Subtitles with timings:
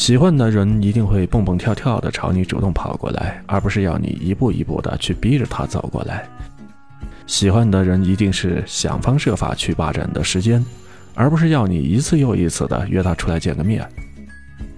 [0.00, 6.26] 喜欢的人一定会蹦蹦跳跳的朝你主动跑过来，而不是要你一步一步的去逼着他走过来。
[7.26, 10.64] 喜欢的人一定是想方设法去霸占你的时间，
[11.14, 13.86] 而不是要你一次又一次的约他出来见个面。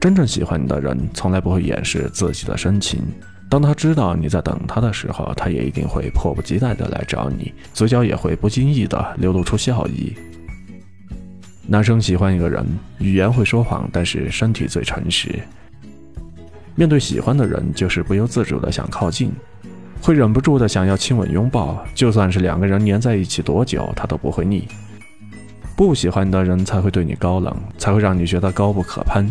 [0.00, 3.00] 真正喜欢你的人，从来不会掩饰自己的深情。
[3.48, 10.12] 当他知道你在等他的时候，他也一定会迫不及待的来找你，嘴角也会不经意的流露出笑意。
[11.66, 12.64] 男生喜欢一个人，
[12.98, 15.38] 语言会说谎，但是身体最诚实。
[16.74, 19.32] 面对喜欢的人，就是不由自主的想靠近，
[20.02, 21.82] 会忍不住的想要亲吻拥抱。
[21.94, 24.68] 就算是两个人黏在一起多久，他都不会腻。
[25.74, 29.28] 不喜欢的人才会对你高冷，才会让你觉得高不可攀。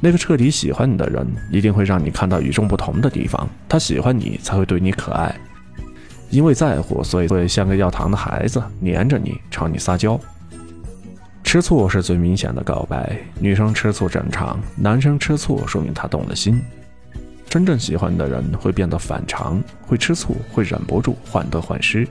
[0.00, 3.46] 那个彻底喜欢你的人，一定会让你看到与众不同的地方。
[3.68, 5.34] 他喜欢你，才会对你可爱，
[6.30, 10.18] 因为在乎，所以会像个要糖的孩子，黏着你，朝你撒娇。
[11.48, 16.60] 吃醋是最明显的告白，女生吃醋正常，男生吃醋说明他动了心。
[17.48, 22.06] 真正喜欢的人会变得反常，会吃醋，会忍不住患得患失。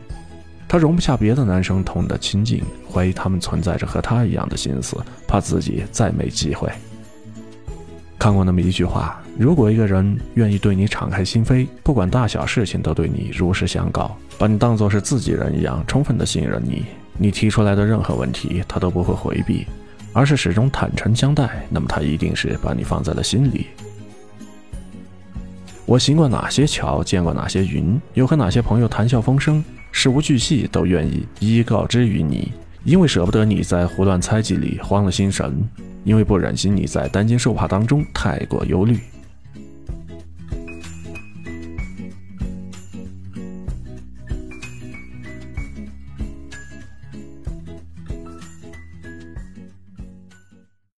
[0.67, 6.67] 他容不下别的男生同你的亲近，怀疑他们存在着和他一样的心思，怕自己再没机会。
[8.17, 16.83] 看过那么一句话：如果一个人愿意对你敞开心扉，不管大小事情都对你如实相告，把你当作是自己人一样，充分的信任你。
[17.17, 19.65] 你提出来的任何问题，他都不会回避，
[20.13, 21.65] 而是始终坦诚相待。
[21.69, 23.67] 那么他一定是把你放在了心里。
[25.85, 32.51] 我行过哪些桥，见过哪些云，又和哪些朋友谈笑风生，事无巨细都愿意一一告知于你。
[32.83, 35.61] 因为舍不得你在胡乱猜忌里慌了心神，
[36.03, 38.99] 因为不忍心你在担惊受怕当中太过忧虑。